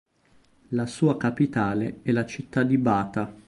[0.69, 3.37] La sua capitale è la città di Bata.